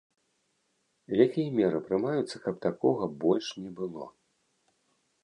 Якія 1.25 1.49
меры 1.57 1.79
прымаюцца, 1.89 2.35
каб 2.45 2.55
такога 2.67 3.03
больш 3.25 3.53
не 3.67 3.71
было? 3.81 4.03